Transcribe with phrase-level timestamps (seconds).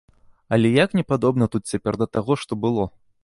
[0.55, 2.89] Але як не падобна тут цяпер да таго, што было!